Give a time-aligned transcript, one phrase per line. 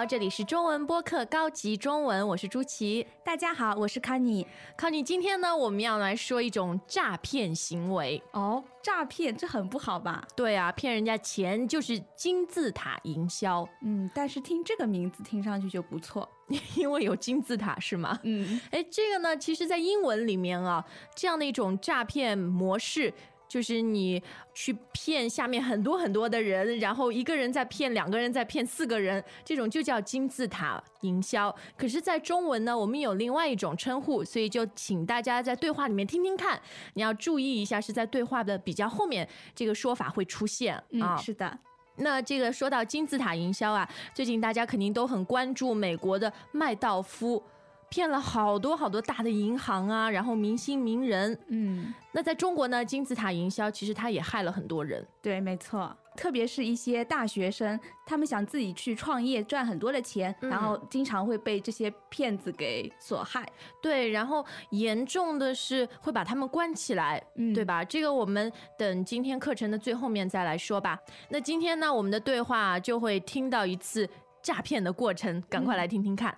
[0.00, 3.06] 好，这里是中文播客高级中文，我是朱琪。
[3.22, 4.46] 大家好，我是康妮。
[4.74, 8.22] 康妮，今天呢，我们要来说一种诈骗行为。
[8.32, 10.26] 哦，诈骗这很不好吧？
[10.34, 16.26] 对啊，骗人家钱就是金字塔营销，嗯，但是听这个名字听上去就不错。
[16.76, 18.18] 因为有金字塔是吗？
[18.22, 20.82] 嗯，哎，这个呢，其实在英文里面啊，
[21.14, 23.12] 这样的一种诈骗模式。
[23.50, 24.22] 就是你
[24.54, 31.52] 去骗下面很多很多的人，然后一个人在骗两个人，在骗四个人，这种就叫金字塔营销。
[31.76, 36.60] 可是，在中文呢，我们有另外一种称呼，所以就请大家在对话里面听听看，
[36.94, 40.84] 你要注意一下，是在对话的比较后面，这个说法会出现啊。
[40.92, 41.58] 嗯，是的。
[41.96, 47.42] 那这个说到金字塔营销啊，最近大家肯定都很关注美国的麦道夫。
[47.90, 55.04] 骗了好多好多大的银行啊，然后明星名人，嗯，那在中国呢，金字塔营销其实它也害了很多人。
[55.20, 63.44] 对，没错，特别是一些大学生，他们想自己去创业赚很多的钱，嗯然后经常会被这些骗子给所害。
[63.82, 67.84] 对，然后严重的是会把他们关起来，嗯对吧？
[67.84, 70.96] 这个我们等今天课程的最后面再来说吧。
[71.28, 74.08] 那今天呢，我们的对话就会听到一次
[74.40, 76.32] 诈骗的过程，赶快来听听看。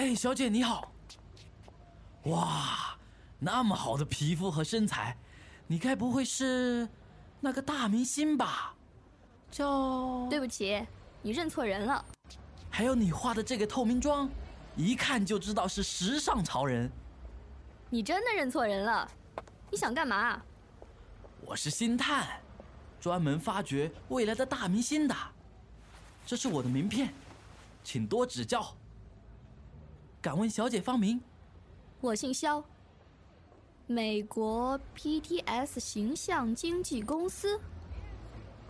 [0.00, 0.90] 哎，小姐你好！
[2.22, 2.96] 哇，
[3.38, 5.14] 那么好的皮肤和身材，
[5.66, 6.88] 你该不会是
[7.38, 8.74] 那个大明星吧？
[9.50, 10.26] 叫……
[10.30, 10.82] 对不起，
[11.20, 12.02] 你认错人了。
[12.70, 14.26] 还有你化的这个透明妆，
[14.74, 16.90] 一看就知道是时尚潮人。
[17.90, 19.06] 你真的认错人了。
[19.70, 20.40] 你想干嘛？
[21.42, 22.40] 我是星探，
[22.98, 25.14] 专门发掘未来的大明星的。
[26.24, 27.12] 这是我的名片，
[27.84, 28.74] 请多指教。
[30.22, 31.20] 敢问小姐芳名？
[32.00, 32.62] 我姓肖。
[33.86, 37.58] 美国 PTS 形象经纪公司，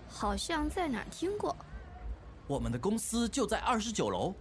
[0.09, 1.55] 好像在哪儿听过。
[2.47, 4.33] 我们的公司就在二十九楼，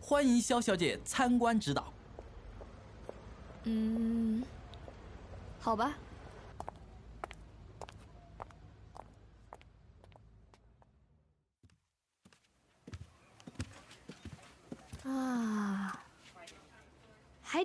[0.00, 1.92] 欢迎肖小姐参观指导。
[3.64, 4.42] 嗯，
[5.60, 5.96] 好吧。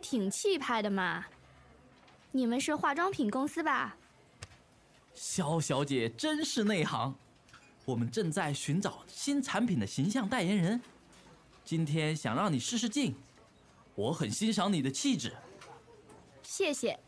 [0.04, 1.26] 挺气派的嘛。
[2.34, 3.96] 你们是化妆品公司吧？
[5.14, 7.16] 肖小姐真是内行，
[7.86, 10.82] 我们正在寻找新产品的形象代言人，
[11.64, 13.16] 今天想让你试试镜。
[13.96, 15.32] 我很欣赏你的气质，
[16.42, 17.00] 谢谢。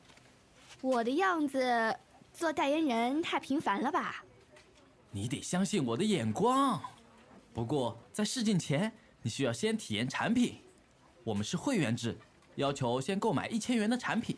[0.82, 1.98] 我的样子
[2.32, 4.24] 做代言人太平凡了吧？
[5.12, 6.80] 你得相信我的眼光。
[7.54, 10.62] 不过在试镜前，你需要先体验产品。
[11.24, 12.16] 我们是会员制，
[12.56, 14.38] 要求先购买一千元的产品。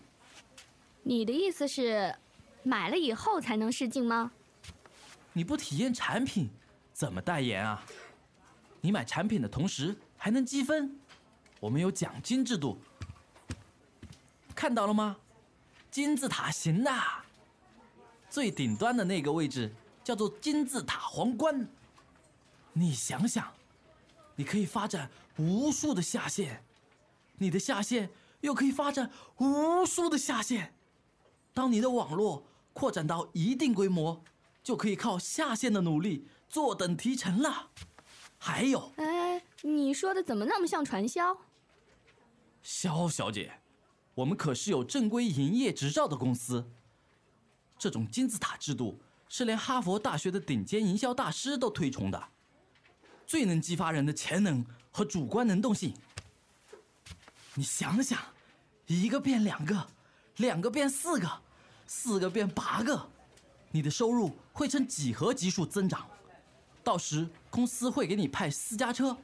[1.03, 2.15] 你的意思是，
[2.63, 4.31] 买了以后才能试镜吗？
[5.33, 6.49] 你不体验产品，
[6.91, 7.83] 怎么代言啊？
[8.81, 10.99] 你买产品的同时还能积分，
[11.59, 12.79] 我们有奖金制度。
[14.55, 15.17] 看到了吗？
[15.91, 16.91] 金字塔型的，
[18.29, 19.73] 最顶端的那个位置
[20.03, 21.67] 叫做金字塔皇冠。
[22.73, 23.51] 你想想，
[24.35, 26.63] 你可以发展无数的下线，
[27.37, 28.09] 你的下线
[28.41, 30.75] 又可以发展无数的下线。
[31.53, 34.23] 当你的网络扩展到一定规模，
[34.63, 37.71] 就可以靠下线的努力坐等提成了。
[38.37, 41.35] 还有，哎，你说的怎么那么像传销？
[42.61, 43.61] 肖小姐，
[44.13, 46.69] 我们可是有正规营业执照的公司。
[47.79, 48.99] 这种金字塔制度
[49.29, 52.29] 是连哈佛大学的顶尖营销大师都推崇的，
[53.25, 55.93] 最能激发人的潜能和主观能动性。
[57.57, 58.19] 你想想，
[58.85, 59.87] 一个变两个，
[60.35, 61.27] 两个变四个，
[61.87, 63.09] 四个变八个，
[63.71, 66.07] 你的收入会呈几何级数增长。
[66.83, 69.17] 到时公司会给你派私家车，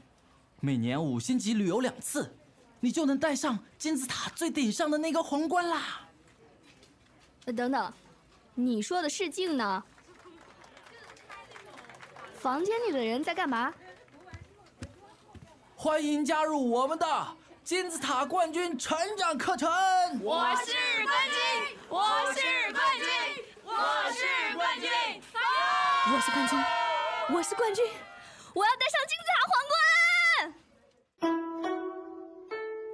[0.62, 2.36] 每年五星级旅游两次，
[2.80, 6.02] 你就能戴上金字塔最顶上的那个皇冠啦。
[7.46, 7.94] 呃，等等，
[8.56, 9.84] 你说的试镜呢？
[12.40, 13.72] 房间里的人在干嘛？
[15.76, 17.06] 欢迎加入我们的
[17.64, 19.70] 金字塔冠军成长课程。
[20.22, 20.74] 我是
[21.06, 21.40] 冠军，
[21.88, 22.42] 我是
[22.74, 23.08] 冠军，
[23.64, 23.72] 我
[24.12, 24.90] 是冠军，
[26.12, 26.60] 我是冠军，
[27.34, 27.86] 我是冠军，
[28.54, 29.64] 我要戴上金字塔皇
[31.22, 31.32] 冠！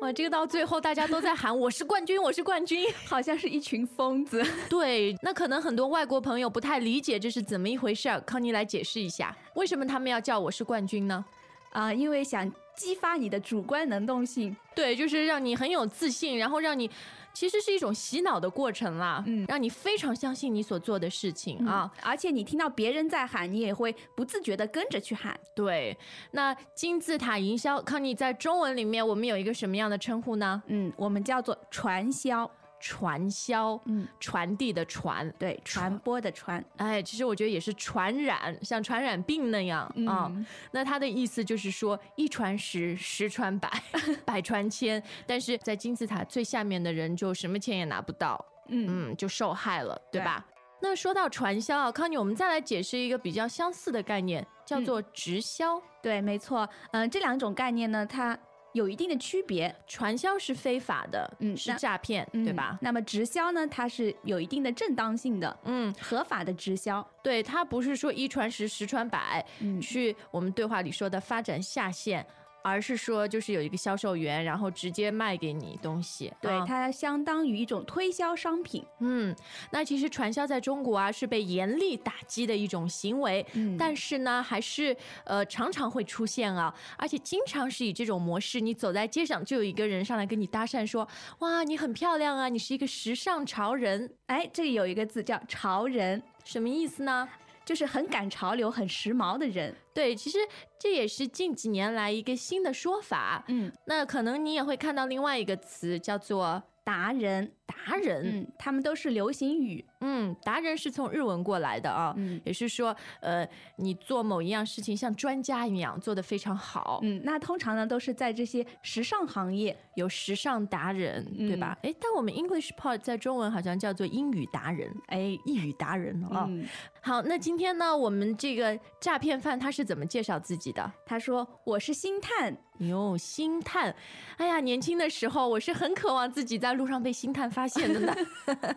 [0.02, 2.94] 哇，哇，这个到最后大家都在喊我是冠军，我是冠军。
[3.08, 4.46] 好像是一群疯子。
[4.70, 11.26] 对，那可能很多外国朋友不太理解这是怎么一回事儿，康妮来解释一下， 为什么他们要叫我是冠军呢？
[11.72, 14.56] 啊、因为想激发你的主观能动性。
[14.74, 16.90] 对，就是让你很有自信，然后让你
[17.34, 21.92] 其实是一种洗脑的过程啦，嗯让你非常相信你所做的事情啊。
[22.02, 25.38] 而且你听到别人在喊，你也会不自觉的跟着去喊。
[25.54, 25.98] 对，
[26.32, 30.64] 那金字塔营销，康妮在中文里面我们有一个什么样的称呼呢？
[30.68, 32.50] 嗯，我们叫做传销。
[32.80, 35.32] 传销，嗯，传递的传。
[35.38, 36.64] 对，传播的传。
[36.78, 43.70] 哎，其实我觉得也是传染，像传染病那样啊、嗯那他的意思就是说，一传十，十传百，
[44.26, 45.02] 百传千。
[45.28, 50.46] 但是在金字塔最下面的人就什么钱也拿不到，嗯嗯，就受害了，对对吧？
[50.82, 55.82] 那说到传销啊，康妮，我们再来解释一个比较相似的概念，嗯叫做直销。
[56.02, 56.68] 对，没错。
[56.92, 58.38] 嗯、这两种概念呢，它
[58.80, 62.78] 有一定的区别，传销是非法的，嗯是诈骗，对吧嗯？
[62.82, 67.06] 那么直销呢，它是有一定的正当性的，嗯，合法的直销。
[67.22, 72.26] 对，它不是说一传十，十传百，嗯去我们对话里说的发展下线，
[72.62, 76.32] 而是说就是有一个销售员，然后直接卖给你东西。
[76.42, 78.86] 对，啊它相当于一种推销商品。
[79.00, 79.36] 嗯，
[79.72, 91.08] 那其实传销在中国啊是被严厉打击的一种行为，嗯但是呢，还是呃常常会出现啊，而且经常是以这种模式，你走在街上就有一个人上来跟你搭讪说，
[91.40, 97.28] 哇，你很漂亮啊，你是一个时尚潮人，哎，这里有一个字叫潮人，什么意思呢？
[97.70, 99.72] 就是很赶潮流、很时髦的人。
[99.94, 100.40] 对，其实
[100.80, 103.44] 这也是近几年来一个新的说法。
[103.48, 107.52] 嗯，那可能你也会看到另外一个词叫做达人。
[107.70, 108.42] 达人。
[108.42, 109.86] 嗯，他们都是流行语。
[110.02, 119.78] 嗯，达人是从日文过来的啊，嗯也是说，呃，你做某一样事情像专家一样做得非常好，嗯，那通常呢都是在这些时尚行业。
[119.96, 121.78] 有时尚达人，对吧？
[121.84, 126.66] 嗯哎，但我们 English Pod 在中文好像叫做英语达人，哎，一语达人啊、嗯，
[127.02, 130.90] 好，那今天呢，我们这个诈骗犯他是怎么介绍自己的？
[131.06, 132.56] 他说我是星探。
[132.80, 133.94] 哟，星探，
[134.38, 138.16] 哎呀，年轻的时候我是很渴望自己在路上被星探发现的呢。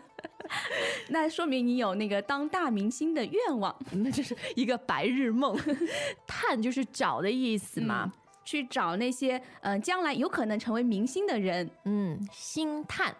[1.09, 5.57] 那说明你有那个当大明星的愿望， 那就是一个白日梦。
[6.27, 8.11] 探就是找的意思嘛。
[8.45, 11.69] 去找那些嗯、呃将来有可能成为明星的人。
[11.85, 13.15] 嗯，星探。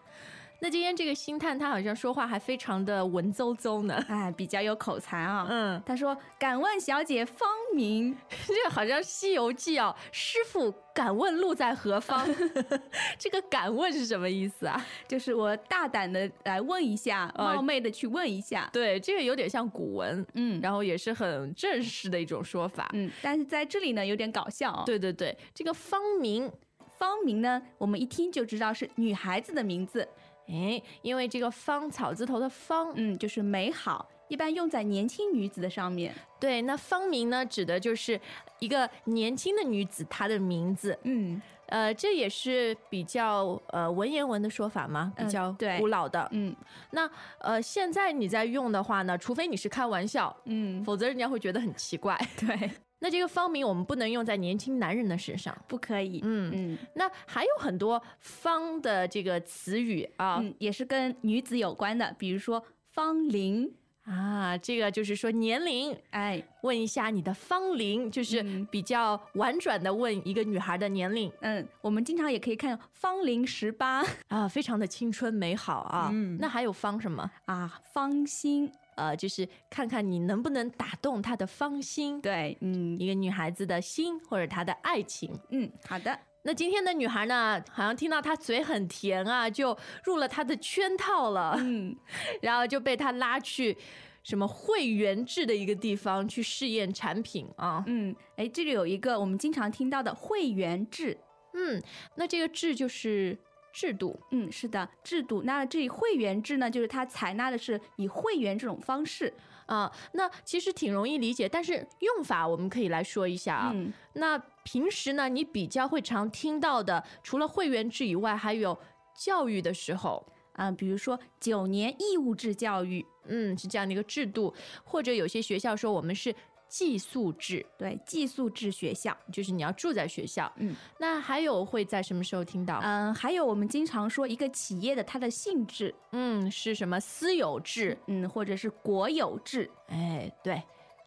[0.64, 4.02] 那今天这个星探他好像说话还非常的文绉绉呢。
[4.08, 5.46] 哎， 比较有口才啊。
[5.50, 8.16] 嗯，他说：“敢问小姐芳名
[8.48, 12.26] 这好像《西游记》哦，师傅敢问路在何方？
[13.20, 14.82] 这个敢问是什么意思啊？
[15.06, 18.70] 就是我大胆的来问一下，呃冒昧的去问一下。
[18.72, 22.90] 对，这个有点像古文，嗯然后也是很正式的一种说法。
[22.94, 26.50] 嗯，但是在这里呢有点搞笑、哦。，对对对，这个芳名，
[26.98, 30.08] 芳名呢，我们一听就知道是女孩子的名字。
[30.48, 36.14] 哎，因为这个芳草字头的芳，嗯，就是美好，一般用在年轻女子的上面。
[36.40, 38.20] 对，那芳名呢，指的就是
[38.60, 40.98] 一个年轻的女子她的名字。
[41.04, 45.12] 嗯呃，这也是比较呃文言文的说法嘛？
[45.16, 46.28] 比嗯较对古老的。
[46.32, 46.54] 嗯
[46.92, 47.10] 那
[47.40, 52.20] 呃，现在你在用的话呢，除非你是开玩笑，嗯，否则人家会觉得很奇怪。
[52.38, 52.70] 对，
[53.04, 55.54] 那这个芳名我们不能用在年轻男人的身上。
[55.68, 56.22] 不可以。
[56.24, 63.70] 嗯，嗯那还有很多芳的这个词语啊、嗯，也是跟女子有关的，比如说芳龄。
[64.04, 76.10] 啊，这个就是说年龄，哎，问一下你的芳龄，就是嗯比较婉转的问一个女孩的年龄嗯，我们经常也可以看芳龄十八啊，非常的青春美好啊。
[76.12, 77.32] 嗯那还有芳什么？
[77.46, 78.70] 啊，芳心。
[78.96, 85.32] 呃，就是看看你能不能打动她的芳心，对，嗯一个女孩子的心或者她的爱情。
[85.50, 86.18] 嗯，好的。
[86.46, 91.96] 那今天的女孩呢，好像听到她嘴很甜啊，就入了她的圈套了，嗯，
[92.42, 93.78] 然后就被她拉去
[94.24, 97.84] 什么会员制的一个地方去试验产品啊。
[97.88, 101.18] 嗯，哎，这里有一个我们经常听到的会员制。
[101.54, 101.82] 嗯，
[102.16, 103.38] 那这个制就是
[103.74, 104.18] 制度。
[104.32, 105.42] 嗯，是的，制度。
[105.42, 109.34] 那这里会员制呢，就是它采纳的是以会员这种方式。
[109.66, 113.72] 啊，那其实挺容易理解，但是用法我们可以来说一下啊。
[113.74, 118.78] 嗯那平时呢，你比较会常听到的，除了会员制以外，还有
[119.16, 124.54] 教育的时候，啊、比如说九年义务制教育，嗯，是这样的一个制度，
[124.84, 126.36] 或者有些学校说我们是
[126.74, 129.16] 寄宿制，对，寄宿制学校。
[129.32, 130.52] 就是你要住在学校。
[130.56, 132.80] 嗯，那还有会在什么时候听到？
[132.82, 137.96] 嗯、还有我们经常说一个企业的它的性质，嗯，是什么私有制？
[138.08, 139.70] 嗯，或者是国有制。
[139.90, 140.64] 哎，对。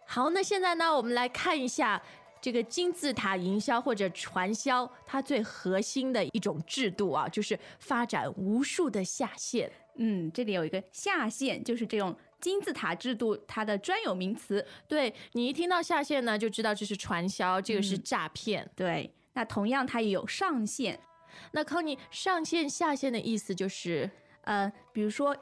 [0.06, 2.00] 好，那现在呢，我们来看一下
[2.40, 9.68] 这个金字塔营销或者传销，它最核心的一种制度啊，就是发展无数的下线。
[9.98, 14.64] 嗯，这里有一个下线，就是这种金字塔制度它的专有名词。
[14.86, 18.68] 对你一听到下线呢，就知道这是传销，这个是诈骗。
[18.74, 20.98] 对，那同样它也有上线，
[21.52, 24.10] 那康妮，上线下线的意思就是，
[24.42, 25.36] 呃，比如说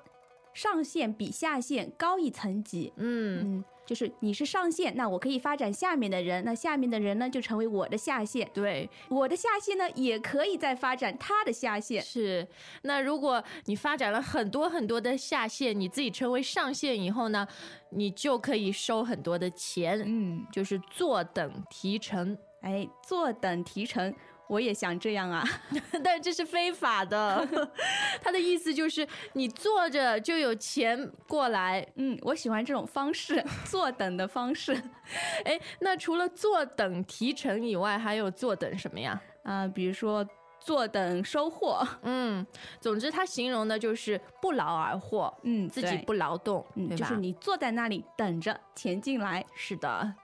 [0.54, 2.92] 上线比下线高一层级。
[2.96, 12.02] 嗯，嗯，就是你是上线，那我可以发展下面的人，那下面的人呢就成为我的下线，对，我的下线呢也可以再发展他的下线。
[12.02, 12.46] 是。
[12.82, 17.46] 那如果你发展了很多很多的下线，你自己成为上线以后呢，
[17.90, 22.38] 你就可以收很多的钱，嗯，就是坐等提成。
[22.60, 24.14] 哎，坐等提成，
[24.48, 25.44] 我也想这样啊。
[26.02, 27.46] 但这是非法的，
[28.22, 31.86] 他的意思就是你坐着就有钱过来。
[31.96, 34.74] 嗯，我喜欢这种方式，坐等的方式。
[35.44, 39.20] 哎，那除了坐等提成以外，还有坐等什么呀？
[39.44, 40.26] 啊、比如说
[40.58, 41.86] 坐等收获。
[42.02, 42.46] 嗯，
[42.80, 49.44] 总之他形容的就是不劳而获，嗯，自己不劳动，嗯，就是你坐在那里等着钱进来。
[49.54, 50.14] 是的。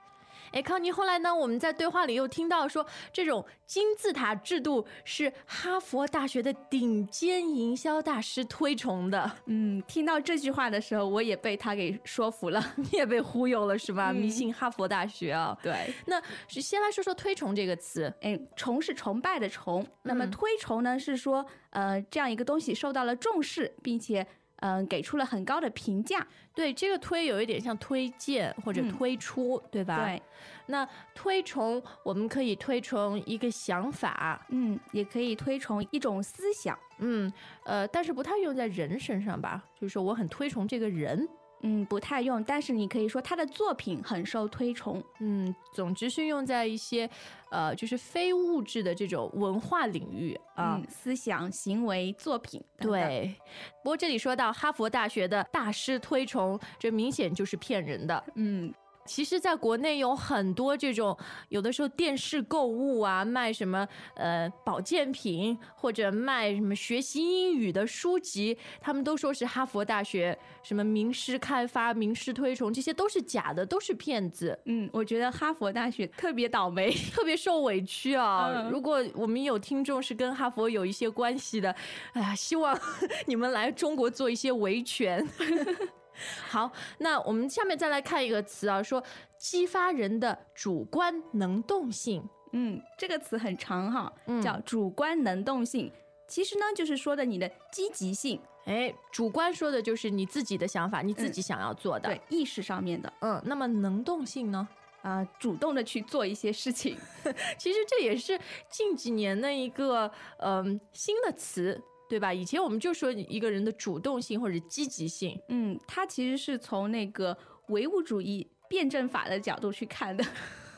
[0.52, 1.34] 哎，康妮，后来呢？
[1.34, 12.60] 我们在对话里又听到说，这种金字塔制度是哈佛大学的顶尖营销大师推崇的，嗯，听到这句话的时候，我也被他给说服了。
[12.76, 14.10] 你也被忽悠了是吧？
[14.10, 15.56] 嗯迷信哈佛大学啊。
[15.62, 18.12] 对，那是先来说说推崇这个词。
[18.20, 24.26] 哎，崇是崇拜的崇，那么嗯推崇呢是说，呃，这样一个东西受到了重视，并且
[24.60, 26.26] 嗯、呃给出了很高的评价。
[26.54, 30.04] 对，这个推有一点像推荐或者嗯推出，对吧？。
[30.04, 30.22] 对，
[30.66, 36.78] 那推崇我们可以推崇一个想法，嗯，也可以推崇一种思想。
[36.98, 37.32] 嗯，
[37.64, 39.64] 呃，但是不太用在人身上吧？
[39.74, 41.26] 就是说我很推崇这个人，
[41.62, 45.02] 嗯，不太用，但是你可以说他的作品很受推崇。
[45.20, 47.08] 嗯，总之是用在一些
[47.50, 50.80] 呃，就是非物质的这种文化领域啊。
[50.82, 53.00] 嗯，思想、行为、作品等等。
[53.00, 53.34] 对，
[53.82, 58.24] 不过这里说到哈佛大学的大师推崇，这明显就是骗人的。
[58.36, 58.72] 嗯，
[59.06, 61.16] 其实，在国内有很多这种，
[61.48, 76.90] 有的时候电视购物啊，卖什么呃保健品，或者卖什么学习英语的书籍，他们都说是哈佛大学什么名师开发、名师推崇，这些都是假的，都是骗子，嗯，我觉得哈佛大学特别倒霉。
[77.12, 78.52] 特别受委屈啊！
[78.54, 81.74] 嗯如果我们有听众是跟哈佛有一些关系的，
[82.12, 82.78] 哎呀，希望
[83.26, 85.26] 你们来中国做一些维权。
[86.48, 89.02] 好，那我们下面再来看一个词啊，说
[89.38, 92.22] 激发人的主观能动性。
[92.52, 95.90] 嗯，这个词很长哈，嗯叫主观能动性。
[96.26, 102.08] 其实呢，就是说的你的积极性，哎，主观说的就是你自己的想法，你自己想要做的。
[102.08, 104.68] 对，意识上面的嗯，那么能动性呢？
[105.02, 106.94] 啊、主动的去做一些事情。
[107.56, 108.38] 其实这也是
[108.68, 112.34] 近几年的一个嗯、新的词，对吧？
[112.34, 115.40] 以前我们就说一个人的主动性或者积极性。
[115.48, 117.36] 嗯，它其实是从那个
[117.68, 120.24] 唯物主义辩证法的角度去看的，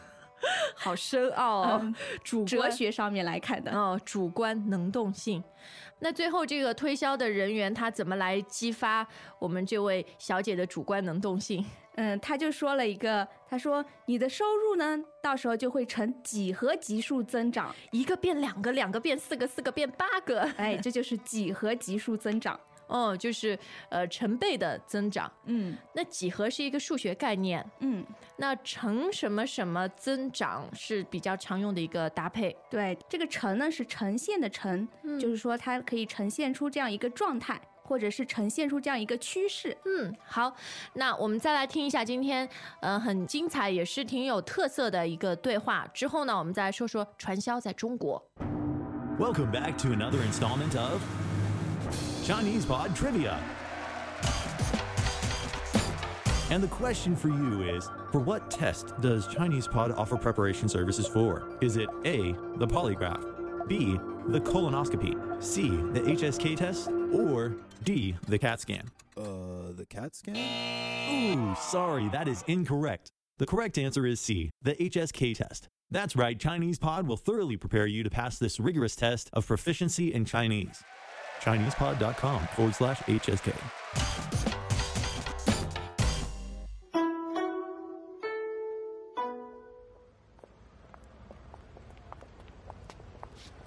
[0.77, 3.73] 好深奥哦，嗯主哲学上面来看的。
[3.73, 5.43] 哦，主观能动性。
[6.01, 9.07] 那最后这个推销的人员他怎么来激发
[9.39, 11.65] 我们这位小姐的主观能动性？
[11.97, 17.75] 嗯，他就说了一个，他说你的收入呢，到时候就会呈几何级数增长。
[17.91, 22.59] 一个变两个，两个变四个，四个变八个， 哎，这就是几何级数增长。
[22.89, 23.59] 哦，就是
[23.89, 25.31] 呃成倍的增长。
[25.47, 28.05] 嗯那几何是一个数学概念，嗯，
[28.37, 32.55] 那乘什么什么增长是比较常用的一个搭配。
[32.69, 37.59] 对，这个呈呢是呈现的呈，嗯就是说它可以呈现出这样一个状态，
[37.93, 39.77] 或者是呈现出这样一个趋势。
[39.85, 40.51] 嗯，好，
[40.95, 42.49] 那我们再来听一下今天
[42.81, 45.87] 呃很精彩也是挺有特色的一个对话。
[45.93, 48.27] 之后呢，我们再来说说传销在中国。
[49.19, 51.03] Welcome back to another installment of
[52.25, 53.37] Chinese Pod Trivia.
[56.51, 61.07] And the question for you is For what test does Chinese Pod offer preparation services
[61.07, 61.49] for?
[61.63, 63.25] Is it A, the polygraph,
[63.73, 68.83] B, the colonoscopy, C, the HSK test, or D, the CAT scan?
[69.17, 70.37] Uh, the CAT scan?
[71.11, 73.09] Ooh, sorry, that is incorrect.
[73.39, 75.69] The correct answer is C, the HSK test.
[75.91, 80.13] That's right, Chinese Pod will thoroughly prepare you to pass this rigorous test of proficiency
[80.13, 80.83] in Chinese.
[81.41, 84.22] ChinesePod.com forward slash HSK.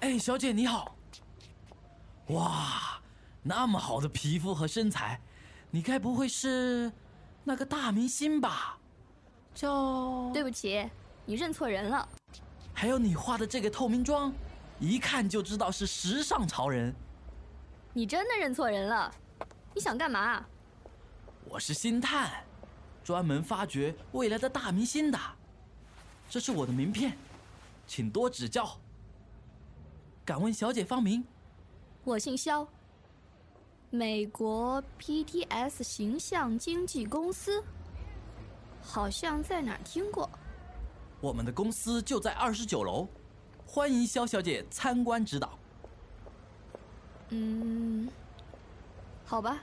[0.06, 0.96] 哎，小姐你好。
[2.28, 3.02] 哇，
[3.42, 5.20] 那么好的皮肤和身材，
[5.68, 6.92] 你该不会是
[7.42, 8.78] 那个大明星吧？
[9.52, 10.30] 叫……
[10.32, 10.88] 对不起，
[11.24, 12.08] 你认错人了。
[12.72, 14.32] 还有你画的这个透明妆，
[14.78, 16.94] 一看就知道是时尚潮人。
[17.92, 19.12] 你真的认错人了？
[19.74, 20.40] 你想干嘛？
[21.46, 22.44] 我是星探，
[23.02, 25.18] 专门发掘未来的大明星的。
[26.30, 27.18] 这是我的名片，
[27.88, 28.78] 请多指教。
[30.26, 31.22] 敢问小姐芳名？
[32.02, 32.66] 我姓肖。
[33.90, 37.62] 美国 PTS 形象经纪公司，
[38.82, 40.28] 好像在哪儿听过。
[41.20, 43.06] 我们的公司就在二十九楼，
[43.64, 45.56] 欢迎肖小姐参观指导。
[47.28, 48.08] 嗯，
[49.24, 49.62] 好吧。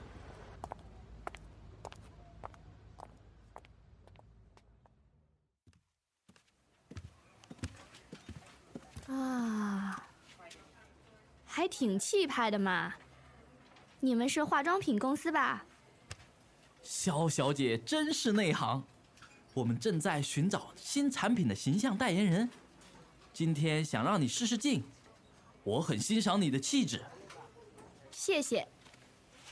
[11.64, 12.92] 还挺气派的嘛。
[14.00, 15.64] 你们是化妆品公司吧？
[16.82, 18.84] 肖小姐真是内行。
[19.54, 22.50] 我们正在寻找新产品的形象代言人，
[23.32, 24.84] 今天想让你试试镜。
[25.62, 27.02] 我很欣赏你的气质。
[28.10, 28.68] 谢谢。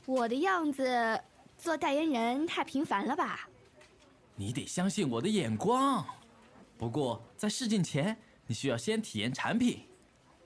[0.05, 1.19] 我的样子
[1.57, 3.49] 做代言人太平凡了吧？
[4.37, 6.05] 你得相信我的眼光。
[6.77, 8.15] 不过在试镜前，
[8.47, 9.89] 你需要先体验产品。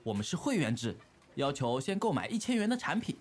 [0.03, 0.95] 我们是会员制，
[1.37, 3.15] 要求先购买一千元的产品。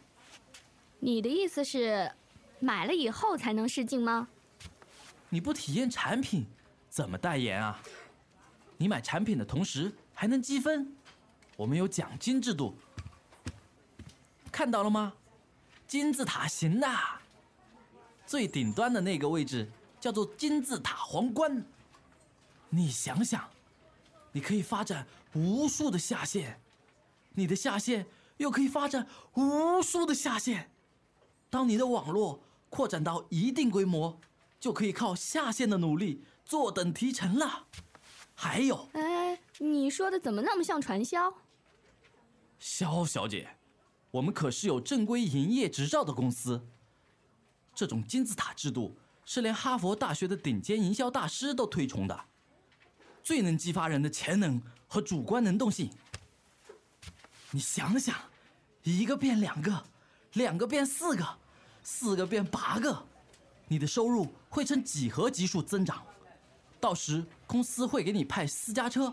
[0.98, 2.10] 你的意思是，
[2.58, 4.26] 买了以后才能试镜吗？
[5.28, 6.46] 你不体验产品，
[6.88, 7.78] 怎么代言啊？
[8.78, 10.90] 你买产品的同时还能积分，
[11.56, 12.74] 我们有奖金制度。
[14.50, 15.12] 看到了吗？
[15.86, 16.88] 金字塔型的，
[18.26, 19.70] 最顶端的那个位置
[20.00, 21.62] 叫做金字塔皇冠。
[22.70, 23.46] 你想想，
[24.32, 26.58] 你可以发展无数的下线，
[27.36, 30.72] 你的下线又可以发展无数的下线。
[31.48, 34.20] 当你的网络扩展到一定规模。
[34.58, 37.66] 就可以靠下线的努力坐等提成了。
[38.34, 41.32] 还有，哎，你说的怎么那么像传销？
[42.58, 43.56] 肖小姐，
[44.10, 46.66] 我们可是有正规营业执照的公司。
[47.74, 48.96] 这种金字塔制度
[49.26, 52.24] 是连哈佛大学的顶尖营销大师都推崇的，
[53.22, 55.90] 最能激发人的潜能和主观能动性。
[57.50, 58.14] 你想想，
[58.82, 59.84] 一个变两个，
[60.32, 61.24] 两个变四个，
[61.82, 63.06] 四个变八个。
[63.68, 66.04] 你的收入会呈几何级数增长，
[66.78, 69.12] 到时公司会给你派私家车，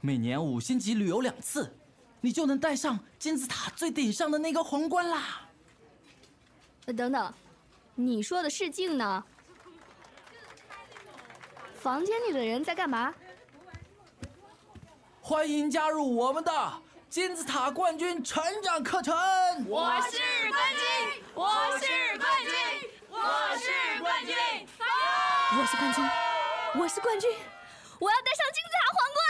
[0.00, 1.76] 每年五星级旅游两次，
[2.20, 5.48] 你就能戴上金字塔最顶上的那个皇冠啦。
[6.96, 7.34] 等等，
[7.94, 9.24] 你说的试镜呢？
[11.80, 13.14] 房间里的人在干嘛？
[15.20, 19.14] 欢迎加入我们的金字塔冠军成长课程。
[19.68, 20.18] 我是
[20.50, 21.86] 冠军，我是
[22.18, 22.50] 冠军。
[23.08, 23.16] 我
[23.56, 23.70] 是
[24.02, 24.34] 冠军，
[25.56, 26.04] 我是冠军，
[26.74, 27.30] 我是冠军，
[28.00, 29.24] 我要戴上金字塔皇冠。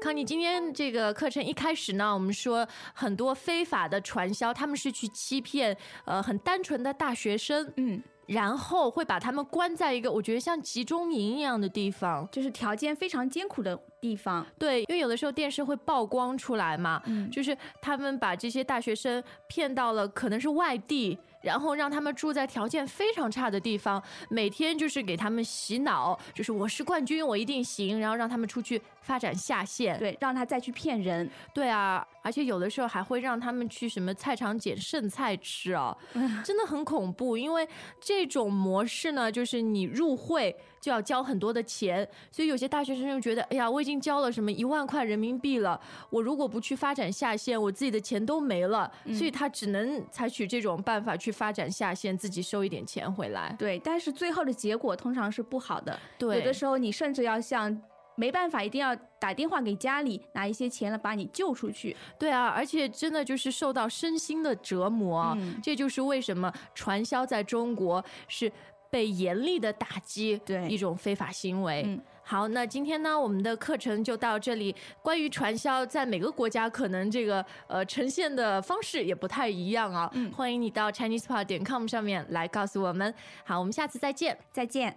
[0.00, 14.46] 康妮，今天这个课程一开始呢，我们说很多非法的传销，他们是去欺骗呃很单纯的大学生，嗯，然后会把他们关在一个我觉得像集中营一样的地方，就是条件非常艰苦的地方。
[14.58, 21.18] 对，因为有的时候电视会曝光出来嘛，嗯就是他们把这些大学生骗到了可能是外地。
[21.42, 29.98] 然后让他们住在条件非常差的地方，每天就是给他们洗脑，就是我是冠军，我一定行，然后让他们出去发展下线。
[29.98, 31.28] 对，让他再去骗人。
[31.52, 35.96] 对啊，而且有的时候还会让他们去什么菜场捡剩菜吃哦，
[36.44, 37.36] 真的很恐怖。
[37.36, 37.68] 因为
[38.00, 53.54] 这种模式呢，就是你入会就要交很多的钱，所以有些大学生就觉得，哎呀，我已经交了什么一万块人民币了，我如果不去发展下线，我自己的钱都没了，所以他只能采取这种办法去发展下线，自己收一点钱回来。
[53.56, 55.96] 对，但是最后的结果通常是不好的。
[56.18, 57.80] 对有的时候你甚至要像。
[58.14, 61.96] 没办法，一定要打电话给家里拿一些钱来把你救出去。
[62.18, 68.52] 对啊，而且真的就是受到身心的折磨这就是为什么传销在中国是
[68.92, 71.82] 被严厉的打击，对一种非法行为。
[71.86, 74.72] 嗯好，那今天呢，我们的课程就到这里。
[75.02, 80.08] 关于传销，在每个国家可能这个呃呈现的方式也不太一样啊。
[80.12, 83.12] 嗯欢迎你到 ChinesePod 点 com 上面来告诉我们。
[83.44, 84.38] 好，我们下次再见。
[84.52, 84.96] 再见。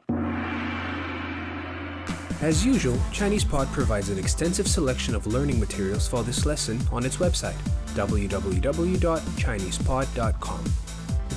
[2.43, 7.17] As usual, ChinesePod provides an extensive selection of learning materials for this lesson on its
[7.17, 7.55] website,
[7.95, 10.84] www.chinesepod.com.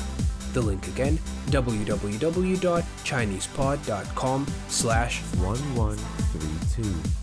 [0.53, 7.20] The link again, www.chinesepod.com slash 1132.